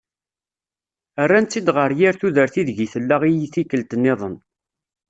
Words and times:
Rran-tt-id 1.23 1.67
ɣer 1.75 1.91
yir 1.99 2.15
tudert 2.19 2.55
i 2.61 2.63
deg 2.67 2.77
i 2.85 2.87
tella 2.93 3.17
i 3.25 3.45
tikelt 3.53 3.91
niḍen. 4.01 4.35